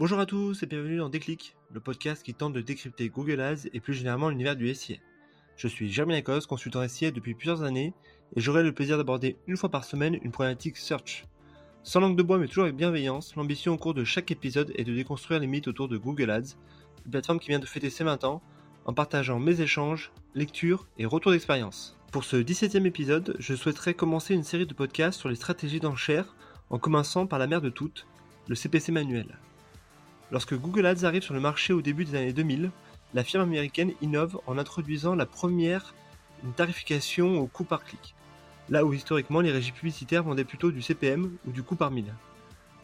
Bonjour 0.00 0.18
à 0.18 0.24
tous 0.24 0.62
et 0.62 0.66
bienvenue 0.66 0.96
dans 0.96 1.10
Déclic, 1.10 1.54
le 1.74 1.78
podcast 1.78 2.22
qui 2.22 2.32
tente 2.32 2.54
de 2.54 2.62
décrypter 2.62 3.10
Google 3.10 3.38
Ads 3.38 3.68
et 3.74 3.80
plus 3.80 3.92
généralement 3.92 4.30
l'univers 4.30 4.56
du 4.56 4.74
SIA. 4.74 4.96
Je 5.58 5.68
suis 5.68 5.92
Jeremy 5.92 6.14
Lacoste, 6.14 6.46
consultant 6.46 6.88
SIA 6.88 7.10
depuis 7.10 7.34
plusieurs 7.34 7.64
années 7.64 7.92
et 8.34 8.40
j'aurai 8.40 8.62
le 8.62 8.72
plaisir 8.72 8.96
d'aborder 8.96 9.36
une 9.46 9.58
fois 9.58 9.68
par 9.68 9.84
semaine 9.84 10.18
une 10.22 10.30
problématique 10.30 10.78
search. 10.78 11.26
Sans 11.82 12.00
langue 12.00 12.16
de 12.16 12.22
bois 12.22 12.38
mais 12.38 12.48
toujours 12.48 12.64
avec 12.64 12.76
bienveillance, 12.76 13.36
l'ambition 13.36 13.74
au 13.74 13.76
cours 13.76 13.92
de 13.92 14.02
chaque 14.04 14.30
épisode 14.30 14.72
est 14.74 14.84
de 14.84 14.94
déconstruire 14.94 15.38
les 15.38 15.46
mythes 15.46 15.68
autour 15.68 15.86
de 15.86 15.98
Google 15.98 16.30
Ads, 16.30 16.56
une 17.04 17.10
plateforme 17.10 17.38
qui 17.38 17.48
vient 17.48 17.58
de 17.58 17.66
fêter 17.66 17.90
ses 17.90 18.04
20 18.04 18.24
ans, 18.24 18.40
en 18.86 18.94
partageant 18.94 19.38
mes 19.38 19.60
échanges, 19.60 20.12
lectures 20.34 20.88
et 20.96 21.04
retours 21.04 21.32
d'expérience. 21.32 21.98
Pour 22.10 22.24
ce 22.24 22.36
17e 22.36 22.86
épisode, 22.86 23.36
je 23.38 23.54
souhaiterais 23.54 23.92
commencer 23.92 24.32
une 24.32 24.44
série 24.44 24.66
de 24.66 24.72
podcasts 24.72 25.20
sur 25.20 25.28
les 25.28 25.36
stratégies 25.36 25.78
d'enchères 25.78 26.34
en 26.70 26.78
commençant 26.78 27.26
par 27.26 27.38
la 27.38 27.46
mère 27.46 27.60
de 27.60 27.68
toutes, 27.68 28.06
le 28.48 28.54
CPC 28.54 28.92
manuel. 28.92 29.36
Lorsque 30.32 30.54
Google 30.54 30.86
Ads 30.86 31.04
arrive 31.04 31.22
sur 31.22 31.34
le 31.34 31.40
marché 31.40 31.72
au 31.72 31.82
début 31.82 32.04
des 32.04 32.14
années 32.14 32.32
2000, 32.32 32.70
la 33.14 33.24
firme 33.24 33.42
américaine 33.42 33.92
innove 34.00 34.38
en 34.46 34.58
introduisant 34.58 35.16
la 35.16 35.26
première 35.26 35.94
tarification 36.56 37.40
au 37.40 37.46
coût 37.46 37.64
par 37.64 37.84
clic, 37.84 38.14
là 38.68 38.84
où 38.84 38.92
historiquement 38.92 39.40
les 39.40 39.50
régies 39.50 39.72
publicitaires 39.72 40.22
vendaient 40.22 40.44
plutôt 40.44 40.70
du 40.70 40.82
CPM 40.82 41.36
ou 41.46 41.50
du 41.50 41.62
coût 41.64 41.74
par 41.74 41.90
mille. 41.90 42.14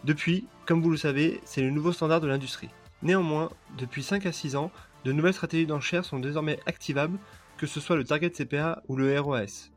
Depuis, 0.02 0.46
comme 0.66 0.82
vous 0.82 0.90
le 0.90 0.96
savez, 0.96 1.40
c'est 1.45 1.62
le 1.62 1.70
nouveau 1.70 1.92
standard 1.92 2.20
de 2.20 2.27
l'industrie. 2.27 2.70
Néanmoins, 3.02 3.51
depuis 3.78 4.02
5 4.02 4.26
à 4.26 4.32
6 4.32 4.56
ans, 4.56 4.73
de 5.04 5.12
nouvelles 5.12 5.34
stratégies 5.34 5.66
d'enchères 5.66 6.04
sont 6.04 6.18
désormais 6.18 6.59
activables, 6.66 7.18
que 7.59 7.66
ce 7.66 7.78
soit 7.78 7.96
le 7.96 8.04
target 8.04 8.30
CPA 8.30 8.82
ou 8.88 8.96
le 8.96 9.18
ROAS. 9.18 9.70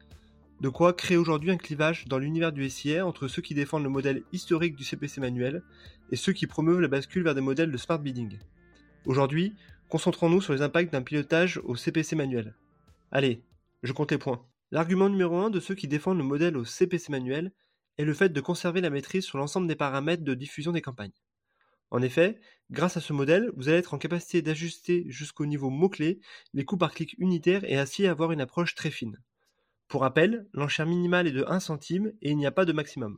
De 0.62 0.68
quoi 0.68 0.92
créer 0.92 1.16
aujourd'hui 1.16 1.52
un 1.52 1.58
clivage 1.58 2.06
dans 2.10 2.18
l'univers 2.18 2.52
du 2.52 2.70
SIA 2.70 3.06
entre 3.06 3.30
ceux 3.30 3.42
qui 3.42 3.54
défendent 3.54 3.84
le 3.84 3.90
modèle 3.90 4.24
historique 4.34 4.76
du 4.76 4.84
CPC 4.84 5.22
manuel 5.22 5.64
et 6.12 6.18
ceux 6.18 6.34
qui 6.34 6.48
promeuvent 6.48 6.82
la 6.82 6.90
bascule 6.90 7.24
vers 7.24 7.34
des 7.34 7.40
modèles 7.40 7.72
de 7.72 7.78
smart 7.78 7.98
bidding. 7.98 8.38
Aujourd'hui, 9.06 9.56
concentrons-nous 9.88 10.42
sur 10.42 10.52
les 10.52 10.62
impacts 10.62 10.92
d'un 10.92 11.02
pilotage 11.02 11.62
au 11.64 11.78
CPC 11.78 12.18
manuel. 12.18 12.56
Allez, 13.10 13.42
je 13.84 13.94
compte 13.94 14.12
les 14.12 14.18
points. 14.18 14.46
L'argument 14.72 15.08
numéro 15.08 15.38
1 15.38 15.50
de 15.50 15.62
ceux 15.62 15.76
qui 15.76 15.88
défendent 15.88 16.18
le 16.18 16.26
modèle 16.26 16.58
au 16.58 16.66
CPC 16.66 17.10
manuel 17.10 17.54
est 17.98 18.04
le 18.04 18.14
fait 18.14 18.30
de 18.30 18.42
conserver 18.42 18.82
la 18.82 18.90
maîtrise 18.90 19.24
sur 19.24 19.38
l'ensemble 19.38 19.68
des 19.68 19.78
paramètres 19.78 20.24
de 20.24 20.34
diffusion 20.34 20.74
des 20.74 20.82
campagnes. 20.82 21.16
En 21.90 22.02
effet, 22.02 22.38
grâce 22.70 22.98
à 22.98 23.02
ce 23.02 23.14
modèle, 23.14 23.50
vous 23.56 23.70
allez 23.70 23.78
être 23.78 23.94
en 23.94 23.98
capacité 23.98 24.42
d'ajuster 24.42 25.06
jusqu'au 25.08 25.46
niveau 25.46 25.70
mot-clé 25.70 26.20
les 26.54 26.66
coûts 26.66 26.78
par 26.78 26.94
clic 26.94 27.16
unitaires 27.18 27.64
et 27.64 27.78
ainsi 27.78 28.06
avoir 28.06 28.34
une 28.34 28.42
approche 28.42 28.76
très 28.76 28.92
fine. 28.92 29.18
Pour 29.90 30.02
rappel, 30.02 30.48
l'enchère 30.54 30.86
minimale 30.86 31.26
est 31.26 31.32
de 31.32 31.44
1 31.48 31.60
centime 31.60 32.14
et 32.22 32.30
il 32.30 32.38
n'y 32.38 32.46
a 32.46 32.52
pas 32.52 32.66
de 32.66 32.74
maximum. 32.74 33.18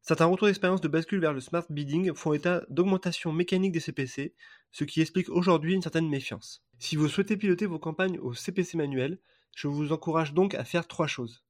Certains 0.00 0.26
retours 0.26 0.48
d'expérience 0.48 0.80
de 0.80 0.88
bascule 0.88 1.20
vers 1.20 1.32
le 1.32 1.38
smart 1.40 1.64
bidding 1.70 2.12
font 2.14 2.32
état 2.32 2.64
d'augmentation 2.68 3.32
mécanique 3.32 3.70
des 3.70 3.78
CPC, 3.78 4.34
ce 4.72 4.82
qui 4.82 5.00
explique 5.00 5.28
aujourd'hui 5.28 5.74
une 5.74 5.82
certaine 5.82 6.08
méfiance. 6.08 6.64
Si 6.80 6.96
vous 6.96 7.08
souhaitez 7.08 7.36
piloter 7.36 7.66
vos 7.66 7.78
campagnes 7.78 8.18
au 8.18 8.34
CPC 8.34 8.76
manuel, 8.76 9.20
je 9.54 9.68
vous 9.68 9.92
encourage 9.92 10.34
donc 10.34 10.56
à 10.56 10.64
faire 10.64 10.88
trois 10.88 11.06
choses. 11.06 11.44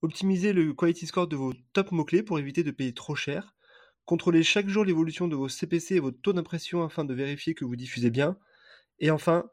Optimiser 0.00 0.52
le 0.52 0.74
quality 0.74 1.06
score 1.06 1.28
de 1.28 1.36
vos 1.36 1.54
top 1.72 1.92
mots-clés 1.92 2.24
pour 2.24 2.40
éviter 2.40 2.64
de 2.64 2.72
payer 2.72 2.92
trop 2.92 3.14
cher, 3.14 3.54
contrôler 4.06 4.42
chaque 4.42 4.68
jour 4.68 4.84
l'évolution 4.84 5.28
de 5.28 5.36
vos 5.36 5.48
CPC 5.48 5.94
et 5.94 6.00
votre 6.00 6.20
taux 6.20 6.32
d'impression 6.32 6.82
afin 6.82 7.04
de 7.04 7.14
vérifier 7.14 7.54
que 7.54 7.64
vous 7.64 7.76
diffusez 7.76 8.10
bien, 8.10 8.36
et 8.98 9.12
enfin, 9.12 9.48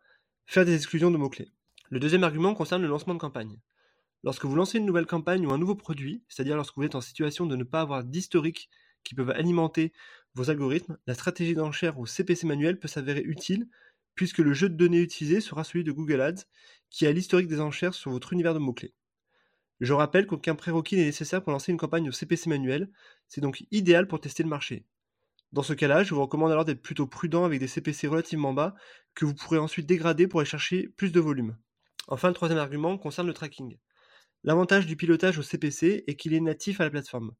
faire 0.47 0.65
des 0.65 0.73
exclusions 0.73 1.11
de 1.11 1.17
mots-clés. 1.17 1.51
Le 1.91 1.99
deuxième 1.99 2.23
argument 2.23 2.55
concerne 2.55 2.81
le 2.81 2.87
lancement 2.87 3.13
de 3.13 3.19
campagne. 3.19 3.59
Lorsque 4.23 4.45
vous 4.45 4.55
lancez 4.55 4.77
une 4.77 4.85
nouvelle 4.85 5.05
campagne 5.05 5.45
ou 5.45 5.51
un 5.51 5.57
nouveau 5.57 5.75
produit, 5.75 6.23
c'est-à-dire 6.27 6.55
lorsque 6.55 6.75
vous 6.75 6.83
êtes 6.83 6.95
en 6.95 7.01
situation 7.01 7.45
de 7.45 7.55
ne 7.55 7.63
pas 7.63 7.81
avoir 7.81 8.03
d'historique 8.03 8.69
qui 9.03 9.15
peuvent 9.15 9.29
alimenter 9.29 9.93
vos 10.35 10.49
algorithmes, 10.49 10.97
la 11.07 11.13
stratégie 11.13 11.55
d'enchère 11.55 11.99
au 11.99 12.05
CPC 12.05 12.45
manuel 12.45 12.79
peut 12.79 12.87
s'avérer 12.87 13.21
utile 13.21 13.67
puisque 14.15 14.39
le 14.39 14.53
jeu 14.53 14.67
de 14.67 14.75
données 14.75 15.01
utilisé 15.01 15.39
sera 15.39 15.63
celui 15.63 15.85
de 15.85 15.93
Google 15.93 16.19
Ads 16.19 16.43
qui 16.89 17.07
a 17.07 17.11
l'historique 17.11 17.47
des 17.47 17.61
enchères 17.61 17.93
sur 17.93 18.11
votre 18.11 18.33
univers 18.33 18.53
de 18.53 18.59
mots-clés. 18.59 18.93
Je 19.79 19.93
rappelle 19.93 20.27
qu'aucun 20.27 20.55
prérequis 20.55 20.97
n'est 20.97 21.05
nécessaire 21.05 21.41
pour 21.41 21.53
lancer 21.53 21.71
une 21.71 21.77
campagne 21.77 22.09
au 22.09 22.11
CPC 22.11 22.49
manuel, 22.49 22.91
c'est 23.29 23.39
donc 23.39 23.63
idéal 23.71 24.07
pour 24.07 24.19
tester 24.19 24.43
le 24.43 24.49
marché. 24.49 24.85
Dans 25.53 25.63
ce 25.63 25.73
cas-là, 25.73 26.03
je 26.03 26.13
vous 26.13 26.21
recommande 26.21 26.51
alors 26.51 26.65
d'être 26.65 26.81
plutôt 26.81 27.07
prudent 27.07 27.45
avec 27.45 27.59
des 27.59 27.67
CPC 27.67 28.07
relativement 28.07 28.53
bas 28.53 28.75
que 29.15 29.23
vous 29.23 29.33
pourrez 29.33 29.57
ensuite 29.57 29.87
dégrader 29.87 30.27
pour 30.27 30.41
aller 30.41 30.49
chercher 30.49 30.89
plus 30.89 31.13
de 31.13 31.19
volume. 31.19 31.57
Enfin, 32.07 32.27
le 32.27 32.33
troisième 32.33 32.59
argument 32.59 32.97
concerne 32.97 33.27
le 33.27 33.33
tracking. 33.33 33.77
L'avantage 34.43 34.85
du 34.85 34.95
pilotage 34.95 35.37
au 35.37 35.43
CPC 35.43 36.05
est 36.07 36.15
qu'il 36.15 36.33
est 36.33 36.39
natif 36.39 36.79
à 36.79 36.85
la 36.85 36.89
plateforme. 36.89 37.35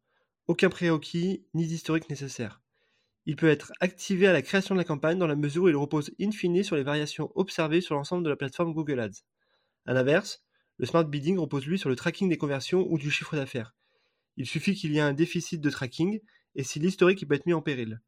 Aucun 0.47 0.69
prérequis 0.69 1.45
ni 1.53 1.65
d'historique 1.65 2.09
nécessaire. 2.09 2.61
Il 3.25 3.37
peut 3.37 3.47
être 3.47 3.71
activé 3.79 4.27
à 4.27 4.33
la 4.33 4.41
création 4.41 4.75
de 4.75 4.79
la 4.79 4.85
campagne 4.85 5.17
dans 5.17 5.27
la 5.27 5.37
mesure 5.37 5.63
où 5.63 5.69
il 5.69 5.75
repose 5.77 6.11
in 6.19 6.31
fine 6.31 6.61
sur 6.61 6.75
les 6.75 6.83
variations 6.83 7.31
observées 7.35 7.79
sur 7.79 7.95
l'ensemble 7.95 8.23
de 8.23 8.29
la 8.29 8.35
plateforme 8.35 8.73
Google 8.73 8.99
Ads. 8.99 9.23
A 9.85 9.93
l'inverse, 9.93 10.43
le 10.77 10.85
smart 10.85 11.05
bidding 11.05 11.37
repose 11.37 11.65
lui 11.65 11.79
sur 11.79 11.89
le 11.89 11.95
tracking 11.95 12.27
des 12.27 12.37
conversions 12.37 12.85
ou 12.89 12.97
du 12.97 13.11
chiffre 13.11 13.35
d'affaires. 13.35 13.75
Il 14.35 14.45
suffit 14.45 14.75
qu'il 14.75 14.91
y 14.91 14.97
ait 14.97 15.01
un 15.01 15.13
déficit 15.13 15.61
de 15.61 15.69
tracking 15.69 16.19
et 16.55 16.63
si 16.63 16.79
l'historique 16.79 17.25
peut 17.27 17.35
être 17.35 17.45
mis 17.45 17.53
en 17.53 17.61
péril. 17.61 18.01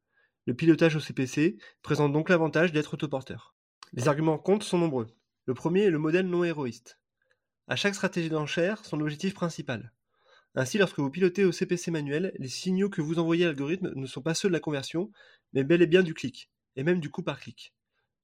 Le 0.48 0.54
pilotage 0.54 0.96
au 0.96 1.00
CPC 1.00 1.58
présente 1.82 2.12
donc 2.12 2.30
l'avantage 2.30 2.72
d'être 2.72 2.96
autoporteur. 2.96 3.56
Les 3.94 4.08
arguments 4.08 4.38
compte 4.38 4.64
sont 4.64 4.78
nombreux. 4.78 5.08
Le 5.46 5.54
premier 5.54 5.84
est 5.84 5.92
le 5.92 6.00
modèle 6.00 6.28
non 6.28 6.44
héroïste. 6.44 7.01
À 7.68 7.76
chaque 7.76 7.96
stratégie 7.96 8.30
d'enchère, 8.30 8.84
son 8.84 9.00
objectif 9.00 9.34
principal. 9.34 9.94
Ainsi, 10.56 10.78
lorsque 10.78 11.00
vous 11.00 11.10
pilotez 11.10 11.46
au 11.46 11.52
CPC 11.52 11.92
manuel, 11.92 12.34
les 12.38 12.50
signaux 12.50 12.90
que 12.90 13.02
vous 13.02 13.20
envoyez 13.20 13.46
à 13.46 13.48
l'algorithme 13.48 13.94
ne 13.96 14.06
sont 14.06 14.22
pas 14.22 14.34
ceux 14.34 14.50
de 14.50 14.54
la 14.54 14.60
conversion, 14.60 15.12
mais 15.54 15.64
bel 15.64 15.82
et 15.82 15.88
bien 15.88 16.04
du 16.04 16.14
clic, 16.14 16.50
et 16.76 16.84
même 16.84 17.00
du 17.00 17.10
coup 17.10 17.24
par 17.24 17.40
clic. 17.40 17.74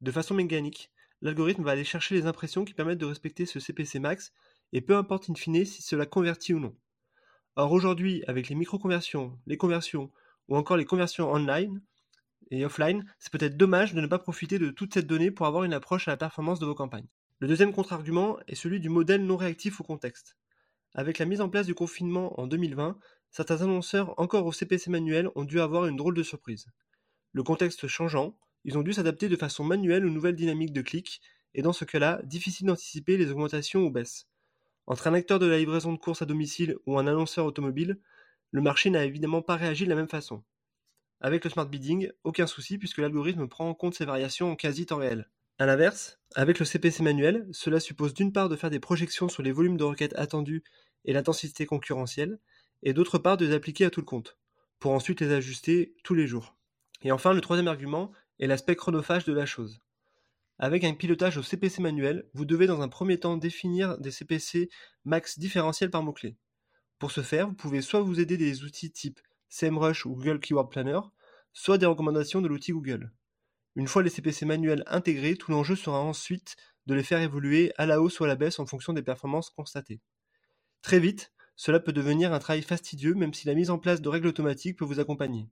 De 0.02 0.12
façon 0.12 0.34
mécanique, 0.34 0.92
l'algorithme 1.22 1.64
va 1.64 1.72
aller 1.72 1.84
chercher 1.84 2.16
les 2.16 2.26
impressions 2.26 2.66
qui 2.66 2.74
permettent 2.74 3.00
de 3.00 3.06
respecter 3.06 3.46
ce 3.46 3.60
CPC 3.60 4.00
max, 4.00 4.34
et 4.74 4.82
peu 4.82 4.98
importe 4.98 5.30
in 5.30 5.36
fine 5.36 5.66
si 5.66 5.82
cela 5.82 6.06
convertit 6.06 6.54
ou 6.54 6.60
non. 6.60 6.76
Or 7.56 7.72
aujourd'hui, 7.72 8.24
avec 8.28 8.50
les 8.50 8.56
micro-conversions, 8.56 9.40
les 9.48 9.58
conversions, 9.58 10.12
ou 10.50 10.58
encore 10.58 10.78
les 10.78 10.86
conversions 10.86 11.32
online 11.32 11.82
et 12.52 12.66
offline, 12.66 13.06
c'est 13.20 13.32
peut-être 13.32 13.58
dommage 13.58 13.94
de 13.94 14.02
ne 14.02 14.08
pas 14.08 14.20
profiter 14.20 14.60
de 14.60 14.70
toute 14.70 14.94
cette 14.94 15.08
donnée 15.08 15.32
pour 15.32 15.46
avoir 15.46 15.64
une 15.64 15.74
approche 15.74 16.08
à 16.08 16.12
la 16.12 16.18
performance 16.18 16.60
de 16.60 16.66
vos 16.66 16.76
campagnes. 16.76 17.08
Le 17.40 17.48
deuxième 17.48 17.72
contre-argument 17.72 18.40
est 18.48 18.56
celui 18.56 18.80
du 18.80 18.90
modèle 18.90 19.24
non 19.24 19.38
réactif 19.38 19.80
au 19.80 19.84
contexte. 19.84 20.38
Avec 20.96 21.20
la 21.20 21.26
mise 21.26 21.40
en 21.40 21.50
place 21.50 21.68
du 21.68 21.76
confinement 21.76 22.40
en 22.40 22.48
2020, 22.48 22.98
certains 23.30 23.62
annonceurs 23.62 24.20
encore 24.20 24.48
au 24.48 24.52
CPC 24.52 24.90
manuel 24.90 25.30
ont 25.36 25.44
dû 25.44 25.62
avoir 25.62 25.86
une 25.86 25.98
drôle 25.98 26.16
de 26.16 26.24
surprise. 26.24 26.66
Le 27.34 27.44
contexte 27.44 27.86
changeant, 27.86 28.40
ils 28.64 28.76
ont 28.76 28.82
dû 28.82 28.92
s'adapter 28.92 29.30
de 29.30 29.36
façon 29.36 29.64
manuelle 29.64 30.04
aux 30.08 30.10
nouvelles 30.10 30.36
dynamiques 30.36 30.74
de 30.74 30.82
clics, 30.82 31.22
et 31.54 31.62
dans 31.62 31.74
ce 31.74 31.86
cas-là, 31.86 32.22
difficile 32.24 32.66
d'anticiper 32.66 33.18
les 33.18 33.30
augmentations 33.30 33.82
ou 33.82 33.92
baisses. 33.92 34.28
Entre 34.88 35.06
un 35.06 35.14
acteur 35.14 35.38
de 35.38 35.46
la 35.46 35.60
livraison 35.60 35.94
de 35.94 36.00
courses 36.00 36.24
à 36.24 36.26
domicile 36.26 36.76
ou 36.88 36.98
un 36.98 37.06
annonceur 37.06 37.46
automobile, 37.46 38.00
le 38.50 38.62
marché 38.62 38.90
n'a 38.90 39.06
évidemment 39.06 39.44
pas 39.44 39.58
réagi 39.58 39.84
de 39.84 39.90
la 39.90 39.96
même 39.96 40.10
façon. 40.10 40.44
Avec 41.22 41.44
le 41.44 41.52
smart 41.52 41.68
bidding, 41.68 42.10
aucun 42.24 42.48
souci 42.48 42.80
puisque 42.80 42.98
l'algorithme 42.98 43.48
prend 43.48 43.70
en 43.70 43.76
compte 43.76 43.94
ces 43.94 44.06
variations 44.06 44.52
en 44.52 44.56
quasi 44.56 44.88
temps 44.88 44.98
réel. 44.98 45.30
A 45.60 45.66
l'inverse, 45.66 46.20
avec 46.36 46.60
le 46.60 46.66
CPC 46.66 47.02
manuel, 47.02 47.48
cela 47.52 47.80
suppose 47.80 48.14
d'une 48.14 48.32
part 48.32 48.48
de 48.48 48.56
faire 48.56 48.70
des 48.70 48.80
projections 48.80 49.28
sur 49.28 49.42
les 49.42 49.52
volumes 49.52 49.78
de 49.78 49.84
requêtes 49.84 50.16
attendus 50.16 50.64
et 51.04 51.14
l'intensité 51.14 51.66
concurrentielle, 51.66 52.38
et 52.84 52.94
d'autre 52.94 53.18
part 53.18 53.38
de 53.38 53.46
les 53.48 53.56
appliquer 53.56 53.86
à 53.86 53.90
tout 53.90 54.02
le 54.02 54.06
compte, 54.06 54.38
pour 54.78 54.92
ensuite 54.92 55.20
les 55.20 55.32
ajuster 55.32 55.96
tous 56.04 56.14
les 56.14 56.28
jours. 56.28 56.56
Et 57.02 57.12
enfin, 57.12 57.34
le 57.34 57.42
troisième 57.42 57.68
argument 57.68 58.12
est 58.40 58.46
l'aspect 58.46 58.76
chronophage 58.76 59.26
de 59.26 59.34
la 59.34 59.48
chose. 59.48 59.82
Avec 60.60 60.84
un 60.84 60.94
pilotage 60.94 61.38
au 61.38 61.44
CPC 61.44 61.82
manuel, 61.82 62.30
vous 62.36 62.46
devez 62.46 62.68
dans 62.68 62.82
un 62.82 62.88
premier 62.88 63.20
temps 63.20 63.38
définir 63.38 63.98
des 63.98 64.12
CPC 64.12 64.70
max 65.06 65.40
différentiels 65.40 65.90
par 65.90 66.04
mot-clé. 66.04 66.38
Pour 67.00 67.10
ce 67.10 67.22
faire, 67.22 67.48
vous 67.48 67.56
pouvez 67.56 67.82
soit 67.82 68.02
vous 68.02 68.20
aider 68.20 68.38
des 68.38 68.64
outils 68.64 68.92
type 68.92 69.20
SEMrush 69.50 70.06
ou 70.06 70.16
Google 70.16 70.40
Keyword 70.40 70.70
Planner, 70.70 71.00
soit 71.52 71.80
des 71.80 71.88
recommandations 71.88 72.42
de 72.42 72.48
l'outil 72.48 72.74
Google. 72.74 73.12
Une 73.78 73.88
fois 73.88 74.02
les 74.02 74.10
CPC 74.10 74.48
manuels 74.48 74.84
intégrés, 74.88 75.36
tout 75.36 75.52
l'enjeu 75.52 75.76
sera 75.76 76.00
ensuite 76.00 76.56
de 76.88 76.96
les 76.96 77.04
faire 77.04 77.22
évoluer 77.22 77.72
à 77.78 77.86
la 77.86 78.02
hausse 78.02 78.20
ou 78.20 78.24
à 78.24 78.28
la 78.28 78.36
baisse 78.36 78.58
en 78.58 78.66
fonction 78.66 78.92
des 78.92 79.04
performances 79.04 79.52
constatées. 79.52 80.02
Très 80.82 81.00
vite, 81.00 81.32
cela 81.56 81.80
peut 81.80 81.94
devenir 81.94 82.34
un 82.34 82.40
travail 82.40 82.64
fastidieux 82.64 83.14
même 83.14 83.36
si 83.36 83.46
la 83.46 83.54
mise 83.54 83.70
en 83.70 83.78
place 83.78 84.02
de 84.02 84.10
règles 84.10 84.30
automatiques 84.30 84.80
peut 84.80 84.86
vous 84.86 85.00
accompagner. 85.00 85.48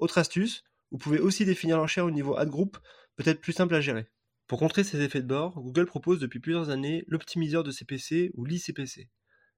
Autre 0.00 0.18
astuce, 0.18 0.64
vous 0.90 0.98
pouvez 0.98 1.20
aussi 1.20 1.44
définir 1.44 1.76
l'enchère 1.76 2.06
au 2.06 2.10
niveau 2.10 2.36
ad 2.36 2.50
group, 2.50 2.76
peut-être 3.14 3.40
plus 3.40 3.52
simple 3.52 3.76
à 3.76 3.80
gérer. 3.80 4.08
Pour 4.48 4.58
contrer 4.58 4.82
ces 4.82 5.00
effets 5.00 5.22
de 5.22 5.28
bord, 5.28 5.54
Google 5.54 5.86
propose 5.86 6.18
depuis 6.18 6.40
plusieurs 6.40 6.70
années 6.70 7.04
l'optimiseur 7.06 7.62
de 7.62 7.70
CPC 7.70 8.32
ou 8.34 8.44
l'ICPC. 8.44 9.08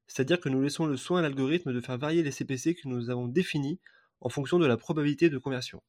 C'est-à-dire 0.07 0.39
que 0.39 0.51
nous 0.51 0.61
laissons 0.61 0.85
le 0.85 0.99
soin 0.99 1.21
à 1.21 1.23
l'algorithme 1.23 1.73
de 1.73 1.81
faire 1.81 1.97
varier 1.97 2.23
les 2.23 2.31
CPC 2.31 2.75
que 2.75 2.89
nous 2.89 3.09
avons 3.09 3.27
définis 3.27 3.81
en 4.21 4.29
fonction 4.29 4.59
de 4.59 4.67
la 4.67 4.77
probabilité 4.77 5.31
de 5.31 5.39
conversion. 5.39 5.83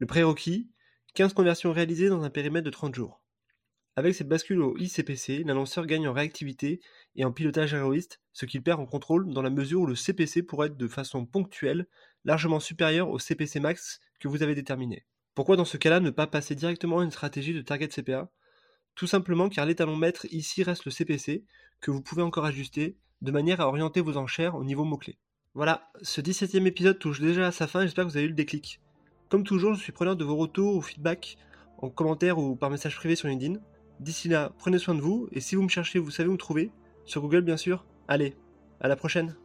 Le 0.00 0.06
prérequis, 0.06 0.68
15 1.14 1.32
conversions 1.32 1.72
réalisées 1.72 2.08
dans 2.08 2.22
un 2.22 2.30
périmètre 2.30 2.64
de 2.64 2.70
30 2.70 2.94
jours. 2.94 3.20
Avec 3.96 4.14
cette 4.14 4.28
bascule 4.28 4.62
au 4.62 4.76
ICPC, 4.78 5.42
l'annonceur 5.44 5.84
gagne 5.84 6.06
en 6.06 6.12
réactivité 6.12 6.80
et 7.16 7.24
en 7.24 7.32
pilotage 7.32 7.74
héroïste, 7.74 8.20
ce 8.32 8.46
qu'il 8.46 8.62
perd 8.62 8.80
en 8.80 8.86
contrôle 8.86 9.32
dans 9.32 9.42
la 9.42 9.50
mesure 9.50 9.80
où 9.80 9.86
le 9.86 9.96
CPC 9.96 10.42
pourrait 10.42 10.68
être 10.68 10.76
de 10.76 10.88
façon 10.88 11.26
ponctuelle 11.26 11.86
largement 12.24 12.60
supérieur 12.60 13.10
au 13.10 13.18
CPC 13.18 13.58
max 13.58 14.00
que 14.20 14.28
vous 14.28 14.42
avez 14.42 14.54
déterminé. 14.54 15.04
Pourquoi 15.34 15.56
dans 15.56 15.64
ce 15.64 15.76
cas-là 15.76 16.00
ne 16.00 16.10
pas 16.10 16.26
passer 16.26 16.54
directement 16.54 17.00
à 17.00 17.04
une 17.04 17.10
stratégie 17.10 17.54
de 17.54 17.62
target 17.62 17.88
CPA 17.88 18.30
Tout 18.94 19.06
simplement 19.06 19.48
car 19.48 19.66
l'étalon 19.66 19.96
maître 19.96 20.26
ici 20.30 20.62
reste 20.62 20.84
le 20.84 20.92
CPC, 20.92 21.44
que 21.80 21.90
vous 21.90 22.02
pouvez 22.02 22.22
encore 22.22 22.44
ajuster, 22.44 22.96
de 23.22 23.32
manière 23.32 23.60
à 23.60 23.66
orienter 23.66 24.00
vos 24.00 24.16
enchères 24.16 24.54
au 24.54 24.64
niveau 24.64 24.84
mot-clé. 24.84 25.18
Voilà, 25.54 25.90
ce 26.02 26.20
17ème 26.20 26.66
épisode 26.66 26.98
touche 26.98 27.20
déjà 27.20 27.48
à 27.48 27.52
sa 27.52 27.66
fin, 27.66 27.82
j'espère 27.82 28.04
que 28.04 28.10
vous 28.10 28.16
avez 28.16 28.26
eu 28.26 28.30
le 28.30 28.34
déclic. 28.34 28.80
Comme 29.30 29.44
toujours, 29.44 29.74
je 29.74 29.80
suis 29.80 29.92
preneur 29.92 30.16
de 30.16 30.24
vos 30.24 30.34
retours 30.34 30.74
ou 30.74 30.82
feedback 30.82 31.38
en 31.78 31.88
commentaire 31.88 32.38
ou 32.38 32.56
par 32.56 32.68
message 32.68 32.96
privé 32.96 33.14
sur 33.14 33.28
LinkedIn. 33.28 33.60
D'ici 34.00 34.28
là, 34.28 34.50
prenez 34.58 34.78
soin 34.80 34.96
de 34.96 35.00
vous, 35.00 35.28
et 35.30 35.40
si 35.40 35.54
vous 35.54 35.62
me 35.62 35.68
cherchez, 35.68 36.00
vous 36.00 36.10
savez 36.10 36.28
où 36.28 36.32
me 36.32 36.36
trouver, 36.36 36.72
sur 37.04 37.22
Google 37.22 37.42
bien 37.42 37.56
sûr. 37.56 37.86
Allez, 38.08 38.34
à 38.80 38.88
la 38.88 38.96
prochaine 38.96 39.36